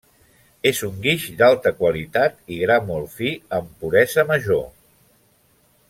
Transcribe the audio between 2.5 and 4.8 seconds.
i gra molt fi, amb puresa major.